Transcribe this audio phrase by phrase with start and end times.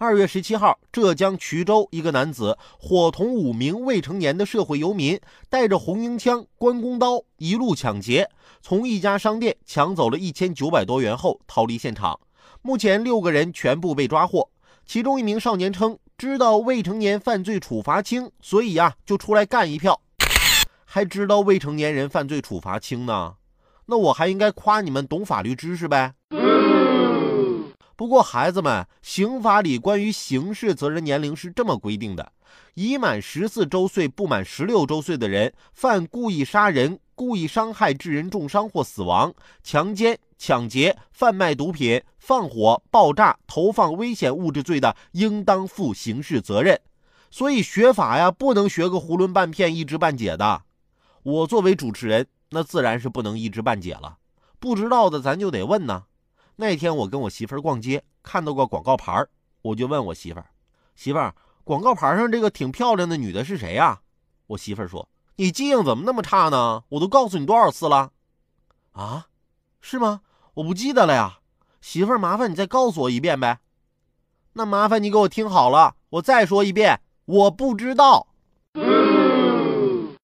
[0.00, 5.18] 二月十七号，浙江衢州一个男子伙同五名未成年的社会游民，
[5.50, 8.30] 带着红缨枪、关公刀，一路抢劫，
[8.62, 12.20] 从一家商店抢走了一千九百多元后逃离现场。
[12.62, 14.48] 目前六个人全部被抓获，
[14.86, 20.00] 其中一名少年称知道未成年犯罪处罚轻，所以呀就出来干一票。
[20.84, 23.34] 还知道未成年人犯罪处罚轻呢？
[23.86, 26.14] 那我还应该夸你们懂法律知识呗。
[27.98, 32.30] 不过，孩子们，刑法里关于刑事责任年龄是这么规定的：
[32.74, 46.80] 已满十四周岁不满十六周岁的人，犯故意杀人、故意伤害致人重伤或死亡、强奸、抢劫、贩卖毒品、放火、爆炸、投放危险物质罪的，应当负刑事责任。
[47.32, 50.62] 所以学法呀，不能学个囫囵半片、一知半解的。
[51.24, 54.18] 我作为主持人，那自然是不能一知半解了。
[54.60, 56.04] 不知道的，咱就得问呢。
[56.60, 59.30] 那天我跟我媳妇儿逛街，看到个广告牌儿，
[59.62, 60.46] 我就问我媳妇儿
[60.96, 64.00] ：“媳妇儿，广告牌上这个挺漂亮的女的是谁呀？”
[64.48, 66.82] 我媳妇儿说：“你记性怎么那么差呢？
[66.88, 68.10] 我都告诉你多少次了。”
[68.90, 69.28] 啊，
[69.80, 70.22] 是吗？
[70.54, 71.38] 我不记得了呀。
[71.80, 73.60] 媳妇儿，麻烦你再告诉我一遍呗。
[74.54, 78.26] 那麻烦你给我听好了，我再说一遍，我不知道。